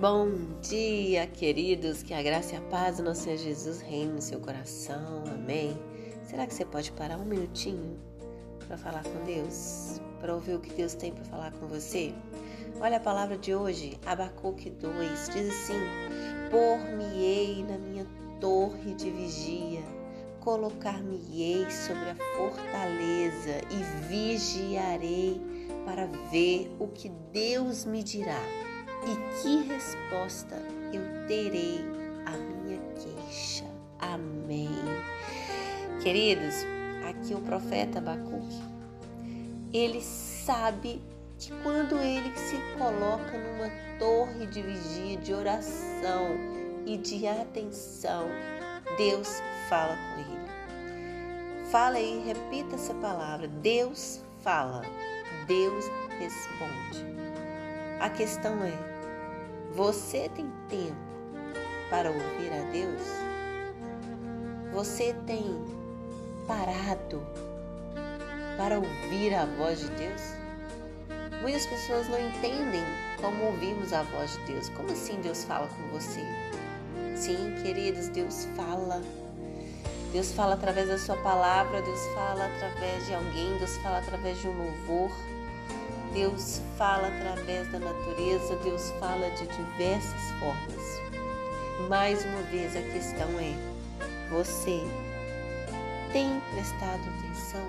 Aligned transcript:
Bom 0.00 0.30
dia, 0.62 1.26
queridos. 1.26 2.02
Que 2.02 2.14
a 2.14 2.22
graça 2.22 2.54
e 2.54 2.56
a 2.56 2.60
paz 2.62 2.96
do 2.96 3.02
nosso 3.02 3.24
Senhor 3.24 3.36
Jesus 3.36 3.82
reine 3.82 4.14
no 4.14 4.22
seu 4.22 4.40
coração. 4.40 5.24
Amém. 5.30 5.78
Será 6.22 6.46
que 6.46 6.54
você 6.54 6.64
pode 6.64 6.90
parar 6.92 7.18
um 7.18 7.24
minutinho 7.26 8.00
para 8.66 8.78
falar 8.78 9.04
com 9.04 9.22
Deus? 9.26 10.00
Para 10.18 10.34
ouvir 10.34 10.54
o 10.54 10.58
que 10.58 10.72
Deus 10.72 10.94
tem 10.94 11.12
para 11.12 11.24
falar 11.24 11.52
com 11.52 11.66
você? 11.66 12.14
Olha 12.80 12.96
a 12.96 13.00
palavra 13.00 13.36
de 13.36 13.54
hoje, 13.54 14.00
Abacuque 14.06 14.70
2, 14.70 15.28
diz 15.34 15.50
assim: 15.50 15.80
Por-me-ei 16.50 17.62
na 17.62 17.76
minha 17.76 18.06
torre 18.40 18.94
de 18.94 19.10
vigia, 19.10 19.84
colocar-me-ei 20.40 21.70
sobre 21.70 22.08
a 22.08 22.16
fortaleza 22.38 23.60
e 23.70 24.08
vigiarei 24.08 25.38
para 25.84 26.06
ver 26.30 26.74
o 26.78 26.88
que 26.88 27.10
Deus 27.30 27.84
me 27.84 28.02
dirá 28.02 28.40
e 29.06 29.42
que 29.42 29.68
resposta 29.68 30.56
eu 30.92 31.26
terei 31.26 31.84
à 32.26 32.32
minha 32.32 32.80
queixa. 32.94 33.64
Amém. 33.98 34.68
Queridos, 36.02 36.66
aqui 37.08 37.34
o 37.34 37.40
profeta 37.40 37.98
Abacuque, 37.98 38.62
ele 39.72 40.00
sabe 40.00 41.00
que 41.38 41.52
quando 41.62 41.98
ele 41.98 42.36
se 42.36 42.56
coloca 42.78 43.38
numa 43.38 43.70
torre 43.98 44.46
de 44.46 44.62
vigia, 44.62 45.16
de 45.16 45.32
oração 45.32 46.28
e 46.86 46.96
de 46.96 47.26
atenção, 47.26 48.26
Deus 48.96 49.42
fala 49.68 49.96
com 49.96 50.20
ele. 50.20 50.40
Fala 51.70 51.96
aí, 51.98 52.22
repita 52.26 52.74
essa 52.74 52.92
palavra. 52.94 53.46
Deus 53.46 54.20
fala. 54.42 54.82
Deus 55.46 55.84
responde. 56.18 57.06
A 58.00 58.10
questão 58.10 58.64
é: 58.64 58.89
você 59.74 60.28
tem 60.34 60.50
tempo 60.68 60.96
para 61.88 62.10
ouvir 62.10 62.52
a 62.52 62.70
Deus? 62.72 63.02
Você 64.72 65.14
tem 65.26 65.44
parado 66.46 67.22
para 68.56 68.76
ouvir 68.76 69.34
a 69.34 69.46
voz 69.46 69.80
de 69.80 69.88
Deus? 69.90 70.22
Muitas 71.40 71.66
pessoas 71.66 72.08
não 72.08 72.18
entendem 72.20 72.84
como 73.20 73.44
ouvimos 73.44 73.92
a 73.92 74.02
voz 74.02 74.32
de 74.32 74.52
Deus. 74.52 74.68
Como 74.70 74.90
assim 74.92 75.20
Deus 75.20 75.44
fala 75.44 75.68
com 75.68 75.98
você? 75.98 76.22
Sim, 77.16 77.54
queridos, 77.62 78.08
Deus 78.08 78.46
fala. 78.56 79.00
Deus 80.12 80.32
fala 80.32 80.54
através 80.54 80.88
da 80.88 80.98
sua 80.98 81.16
palavra, 81.18 81.80
Deus 81.82 82.00
fala 82.14 82.46
através 82.46 83.06
de 83.06 83.14
alguém, 83.14 83.56
Deus 83.58 83.76
fala 83.78 83.98
através 83.98 84.38
de 84.40 84.48
um 84.48 84.52
louvor. 84.52 85.10
Deus 86.12 86.60
fala 86.76 87.08
através 87.08 87.70
da 87.70 87.78
natureza, 87.78 88.56
Deus 88.56 88.90
fala 88.98 89.30
de 89.30 89.46
diversas 89.46 90.30
formas. 90.40 91.00
Mais 91.88 92.24
uma 92.24 92.42
vez 92.42 92.76
a 92.76 92.82
questão 92.82 93.28
é: 93.38 93.54
você 94.28 94.80
tem 96.12 96.40
prestado 96.52 97.00
atenção? 97.18 97.64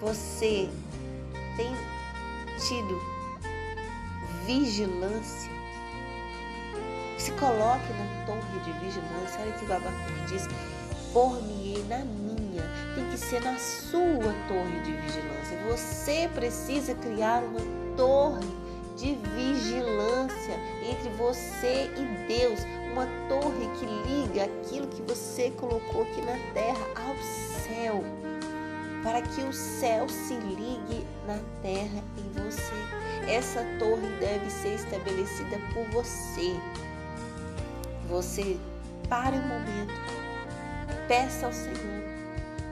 Você 0.00 0.68
tem 1.56 1.74
tido 2.58 3.00
vigilância? 4.44 5.50
Se 7.18 7.32
coloque 7.32 7.92
na 7.94 8.26
torre 8.26 8.60
de 8.62 8.72
vigilância. 8.84 9.40
Olha 9.40 9.52
que 9.52 9.64
o 9.64 9.72
Abacuque 9.72 10.26
diz: 10.28 10.46
por-me 11.14 11.82
na 11.88 11.98
minha, 11.98 12.35
tem 12.94 13.08
que 13.10 13.18
ser 13.18 13.42
na 13.42 13.56
sua 13.58 14.32
torre 14.48 14.80
de 14.84 14.92
vigilância. 14.92 15.58
Você 15.68 16.30
precisa 16.34 16.94
criar 16.94 17.42
uma 17.42 17.60
torre 17.96 18.46
de 18.96 19.14
vigilância 19.34 20.54
entre 20.82 21.10
você 21.10 21.90
e 21.96 22.26
Deus, 22.26 22.60
uma 22.92 23.06
torre 23.28 23.68
que 23.78 23.86
liga 23.86 24.44
aquilo 24.44 24.86
que 24.86 25.02
você 25.02 25.50
colocou 25.50 26.02
aqui 26.02 26.20
na 26.22 26.38
terra 26.54 26.86
ao 26.94 27.16
céu, 27.22 28.02
para 29.02 29.20
que 29.20 29.42
o 29.42 29.52
céu 29.52 30.08
se 30.08 30.34
ligue 30.34 31.06
na 31.26 31.38
terra 31.62 32.02
em 32.16 32.42
você. 32.42 33.30
Essa 33.30 33.62
torre 33.78 34.08
deve 34.18 34.48
ser 34.50 34.74
estabelecida 34.76 35.58
por 35.74 35.84
você. 35.90 36.56
Você 38.08 38.56
pare 39.08 39.36
um 39.36 39.48
momento 39.48 40.16
peça 41.08 41.46
ao 41.46 41.52
Senhor 41.52 42.15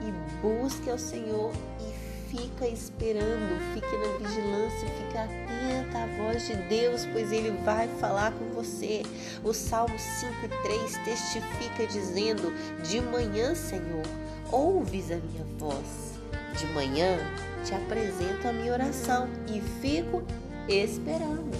e 0.01 0.11
busque 0.41 0.89
ao 0.89 0.97
Senhor 0.97 1.51
e 1.79 2.05
fica 2.35 2.67
esperando, 2.67 3.59
fique 3.73 3.97
na 3.97 4.27
vigilância, 4.27 4.87
fica 4.87 5.23
atenta 5.23 5.97
à 5.99 6.07
voz 6.17 6.47
de 6.47 6.55
Deus, 6.67 7.05
pois 7.11 7.31
Ele 7.31 7.51
vai 7.63 7.87
falar 7.99 8.31
com 8.33 8.45
você. 8.49 9.03
O 9.43 9.53
Salmo 9.53 9.97
5 9.97 10.33
e 10.43 10.63
3 10.63 10.97
testifica 11.05 11.87
dizendo: 11.87 12.53
De 12.83 13.01
manhã, 13.01 13.55
Senhor, 13.55 14.05
ouves 14.51 15.11
a 15.11 15.17
minha 15.17 15.45
voz. 15.57 16.15
De 16.57 16.65
manhã 16.67 17.17
te 17.63 17.73
apresento 17.73 18.47
a 18.47 18.53
minha 18.53 18.71
oração 18.71 19.27
e 19.47 19.61
fico 19.81 20.23
esperando. 20.67 21.51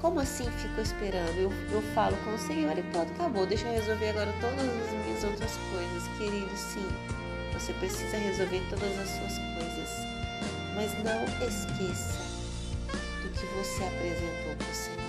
Como 0.00 0.20
assim 0.20 0.48
fico 0.62 0.80
esperando? 0.80 1.36
Eu, 1.36 1.52
eu 1.72 1.82
falo 1.92 2.16
com 2.18 2.32
o 2.32 2.38
Senhor 2.38 2.76
e 2.78 2.82
pronto, 2.84 3.10
acabou. 3.12 3.44
Deixa 3.44 3.66
eu 3.66 3.72
resolver 3.72 4.10
agora 4.10 4.32
todas 4.40 4.60
as 4.60 4.92
minhas 4.92 5.24
outras 5.24 5.58
coisas. 5.72 6.08
Querido, 6.16 6.56
sim, 6.56 6.86
você 7.52 7.72
precisa 7.72 8.16
resolver 8.16 8.62
todas 8.70 8.96
as 8.96 9.08
suas 9.08 9.38
coisas. 9.58 9.90
Mas 10.76 10.94
não 11.02 11.24
esqueça 11.48 12.20
do 13.22 13.28
que 13.30 13.46
você 13.56 13.82
apresentou 13.82 14.54
para 14.56 14.70
o 14.70 14.74
Senhor. 14.74 15.08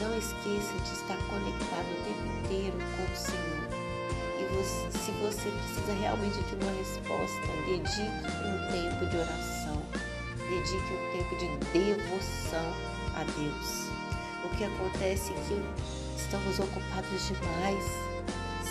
Não 0.00 0.16
esqueça 0.16 0.72
de 0.84 0.92
estar 0.92 1.16
conectado 1.26 1.90
o 1.90 2.04
tempo 2.04 2.44
inteiro 2.44 2.78
com 2.78 3.12
o 3.12 3.16
Senhor. 3.16 3.66
E 4.38 4.44
você, 4.54 4.98
se 4.98 5.10
você 5.10 5.50
precisa 5.50 5.92
realmente 6.00 6.40
de 6.40 6.54
uma 6.54 6.72
resposta, 6.78 7.40
dedique 7.66 8.26
um 8.46 8.70
tempo 8.70 9.06
de 9.06 9.16
oração. 9.16 9.82
Dedique 10.48 10.92
um 10.92 11.18
tempo 11.18 11.36
de 11.36 11.48
devoção 11.72 12.95
a 13.16 13.24
Deus. 13.24 13.90
O 14.44 14.48
que 14.56 14.64
acontece 14.64 15.32
é 15.32 15.36
que 15.48 15.62
estamos 16.16 16.58
ocupados 16.58 17.26
demais, 17.26 17.84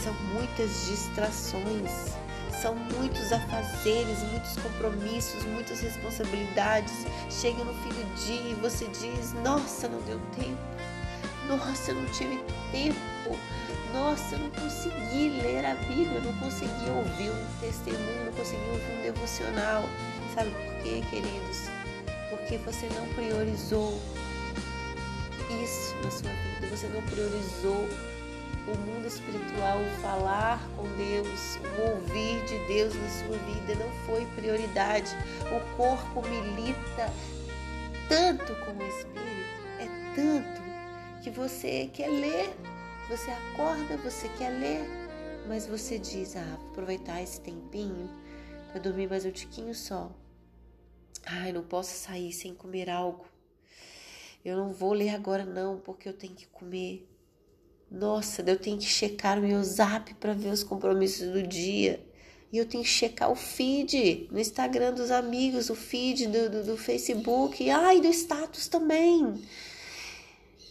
são 0.04 0.14
muitas 0.34 0.86
distrações, 0.86 2.14
são 2.62 2.76
muitos 2.76 3.32
afazeres, 3.32 4.20
muitos 4.32 4.56
compromissos, 4.58 5.44
muitas 5.46 5.82
responsabilidades. 5.82 7.06
Chega 7.30 7.64
no 7.64 7.74
fim 7.74 7.90
do 7.90 8.26
dia 8.26 8.52
e 8.52 8.54
você 8.56 8.86
diz: 8.88 9.34
Nossa, 9.44 9.88
não 9.88 10.00
deu 10.02 10.20
tempo, 10.36 10.62
nossa, 11.48 11.92
eu 11.92 11.96
não 11.96 12.06
tive 12.12 12.38
tempo, 12.72 13.38
nossa, 13.94 14.36
eu 14.36 14.40
não 14.40 14.50
consegui 14.50 15.30
ler 15.42 15.66
a 15.66 15.76
Bíblia, 15.76 16.16
eu 16.16 16.22
não 16.24 16.34
consegui 16.40 16.90
ouvir 16.90 17.30
um 17.30 17.60
testemunho, 17.62 18.26
não 18.26 18.34
consegui 18.34 18.70
ouvir 18.72 19.00
um 19.00 19.02
devocional. 19.02 19.84
Sabe 20.34 20.50
por 20.50 20.84
quê, 20.84 21.04
queridos? 21.10 21.70
Porque 22.30 22.58
você 22.58 22.88
não 22.96 23.08
priorizou 23.14 24.00
isso 25.54 25.96
na 26.04 26.12
sua 26.12 26.30
vida, 26.32 26.68
você 26.68 26.88
não 26.88 27.02
priorizou 27.04 27.88
o 28.68 28.78
mundo 28.78 29.08
espiritual, 29.08 29.80
o 29.80 30.02
falar 30.02 30.60
com 30.76 30.84
Deus, 30.98 31.60
o 31.78 31.92
ouvir 31.92 32.44
de 32.46 32.58
Deus 32.68 32.94
na 32.96 33.10
sua 33.10 33.38
vida, 33.38 33.76
não 33.76 33.92
foi 34.06 34.26
prioridade. 34.36 35.12
O 35.56 35.78
corpo 35.78 36.22
milita 36.28 37.12
tanto 38.10 38.56
com 38.66 38.72
o 38.72 38.88
espírito, 38.88 39.22
é 39.80 40.14
tanto 40.16 40.66
que 41.24 41.30
você 41.30 41.90
quer 41.94 42.08
ler, 42.08 42.56
você 43.10 43.30
acorda, 43.32 43.98
você 43.98 44.28
quer 44.30 44.50
ler, 44.50 44.88
mas 45.48 45.68
você 45.68 46.00
diz: 46.00 46.36
Ah, 46.36 46.58
vou 46.60 46.72
aproveitar 46.72 47.22
esse 47.22 47.40
tempinho 47.42 48.10
para 48.72 48.80
dormir 48.80 49.08
mais 49.08 49.26
um 49.26 49.32
tiquinho 49.32 49.74
só. 49.76 50.12
Ai, 51.26 51.52
não 51.52 51.64
posso 51.64 51.96
sair 51.96 52.32
sem 52.32 52.54
comer 52.54 52.90
algo. 52.90 53.26
Eu 54.46 54.56
não 54.56 54.72
vou 54.72 54.94
ler 54.94 55.10
agora 55.10 55.44
não, 55.44 55.80
porque 55.80 56.08
eu 56.08 56.14
tenho 56.14 56.36
que 56.36 56.46
comer. 56.46 57.10
Nossa, 57.90 58.44
eu 58.44 58.60
tenho 58.60 58.78
que 58.78 58.86
checar 58.86 59.40
o 59.40 59.42
meu 59.42 59.64
zap 59.64 60.14
para 60.14 60.34
ver 60.34 60.50
os 60.50 60.64
compromissos 60.64 61.32
do 61.32 61.42
dia. 61.42 62.00
E 62.54 62.60
eu 62.60 62.68
tenho 62.68 62.84
que 62.84 62.90
checar 62.90 63.32
o 63.32 63.36
feed 63.36 64.30
no 64.32 64.40
Instagram 64.40 64.94
dos 64.94 65.10
amigos, 65.10 65.72
o 65.72 65.76
feed 65.76 66.28
do, 66.28 66.50
do, 66.52 66.64
do 66.64 66.78
Facebook, 66.78 67.68
ai, 67.72 68.00
do 68.00 68.08
status 68.08 68.68
também. 68.68 69.34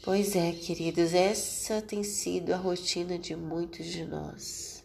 Pois 0.05 0.37
é, 0.37 0.53
queridos, 0.53 1.13
essa 1.13 1.83
tem 1.83 2.05
sido 2.05 2.55
a 2.55 2.57
rotina 2.57 3.19
de 3.19 3.35
muitos 3.35 3.87
de 3.87 4.05
nós. 4.05 4.85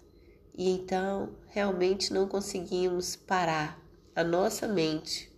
E 0.58 0.68
então, 0.68 1.30
realmente 1.50 2.12
não 2.12 2.28
conseguimos 2.28 3.16
parar 3.16 3.80
a 4.16 4.24
nossa 4.24 4.68
mente, 4.68 5.32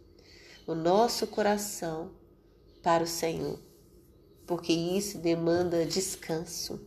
o 0.66 0.74
nosso 0.74 1.28
coração 1.28 2.21
para 2.82 3.04
o 3.04 3.08
Senhor, 3.08 3.60
porque 4.48 4.74
isso 4.74 5.18
demanda 5.18 5.86
descanso, 5.86 6.80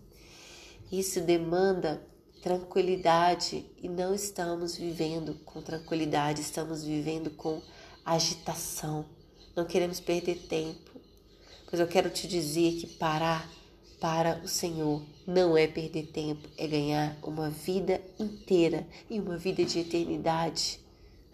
isso 0.90 1.20
demanda 1.20 2.02
tranquilidade 2.42 3.64
e 3.82 3.88
não 3.88 4.14
estamos 4.14 4.76
vivendo 4.76 5.34
com 5.44 5.62
tranquilidade, 5.62 6.42
estamos 6.42 6.84
vivendo 6.84 7.30
com 7.30 7.62
agitação. 8.04 9.06
Não 9.56 9.64
queremos 9.64 9.98
perder 9.98 10.46
tempo. 10.46 10.90
Mas 11.70 11.80
eu 11.80 11.88
quero 11.88 12.10
te 12.10 12.28
dizer 12.28 12.74
que 12.74 12.86
parar 12.86 13.50
para 13.98 14.40
o 14.44 14.48
Senhor 14.48 15.02
não 15.26 15.56
é 15.56 15.66
perder 15.66 16.06
tempo, 16.08 16.46
é 16.58 16.66
ganhar 16.68 17.16
uma 17.22 17.48
vida 17.48 18.00
inteira 18.18 18.86
e 19.08 19.18
uma 19.18 19.38
vida 19.38 19.64
de 19.64 19.78
eternidade. 19.78 20.78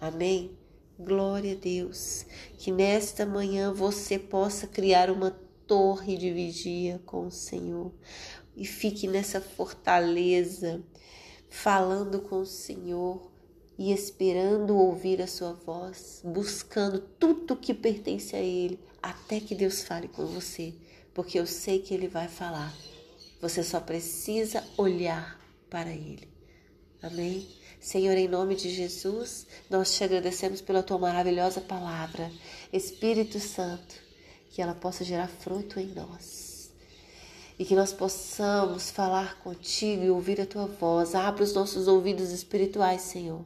Amém? 0.01 0.57
Glória 1.03 1.53
a 1.55 1.57
Deus. 1.57 2.27
Que 2.59 2.71
nesta 2.71 3.25
manhã 3.25 3.73
você 3.73 4.19
possa 4.19 4.67
criar 4.67 5.11
uma 5.11 5.31
torre 5.67 6.17
de 6.17 6.31
vigia 6.31 7.01
com 7.07 7.27
o 7.27 7.31
Senhor 7.31 7.91
e 8.55 8.67
fique 8.67 9.09
nessa 9.09 9.41
fortaleza, 9.41 10.83
falando 11.49 12.21
com 12.21 12.41
o 12.41 12.47
Senhor 12.47 13.31
e 13.79 13.93
esperando 13.93 14.77
ouvir 14.77 15.23
a 15.23 15.27
sua 15.27 15.55
voz, 15.55 16.21
buscando 16.23 17.01
tudo 17.19 17.57
que 17.57 17.73
pertence 17.73 18.37
a 18.37 18.41
Ele, 18.41 18.79
até 19.03 19.41
que 19.41 19.55
Deus 19.55 19.83
fale 19.83 20.07
com 20.07 20.27
você, 20.27 20.75
porque 21.15 21.39
eu 21.39 21.47
sei 21.47 21.79
que 21.79 21.95
Ele 21.95 22.09
vai 22.09 22.29
falar. 22.29 22.75
Você 23.41 23.63
só 23.63 23.81
precisa 23.81 24.63
olhar 24.77 25.41
para 25.71 25.91
Ele. 25.91 26.29
Amém? 27.03 27.49
Senhor, 27.81 28.17
em 28.17 28.29
nome 28.29 28.55
de 28.55 28.69
Jesus, 28.69 29.47
nós 29.71 29.95
te 29.95 30.05
agradecemos 30.05 30.61
pela 30.61 30.83
tua 30.83 30.99
maravilhosa 30.99 31.61
palavra. 31.61 32.31
Espírito 32.71 33.41
Santo, 33.41 33.95
que 34.51 34.61
ela 34.61 34.75
possa 34.75 35.03
gerar 35.03 35.29
fruto 35.29 35.81
em 35.81 35.87
nós. 35.87 36.71
E 37.59 37.65
que 37.65 37.75
nós 37.75 37.93
possamos 37.93 38.91
falar 38.91 39.39
contigo 39.41 40.05
e 40.05 40.11
ouvir 40.11 40.41
a 40.41 40.47
tua 40.47 40.67
voz. 40.67 41.15
Abra 41.15 41.43
os 41.43 41.55
nossos 41.55 41.89
ouvidos 41.89 42.31
espirituais, 42.31 43.01
Senhor. 43.03 43.45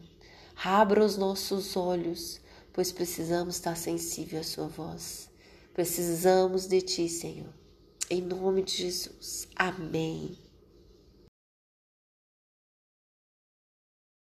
Abra 0.65 1.05
os 1.05 1.17
nossos 1.17 1.77
olhos, 1.77 2.41
pois 2.73 2.91
precisamos 2.91 3.57
estar 3.57 3.77
sensível 3.77 4.41
à 4.41 4.45
sua 4.45 4.67
voz. 4.67 5.29
Precisamos 5.73 6.67
de 6.67 6.81
ti, 6.81 7.09
Senhor. 7.09 7.53
Em 8.11 8.21
nome 8.21 8.63
de 8.63 8.77
Jesus. 8.77 9.49
Amém. 9.57 10.44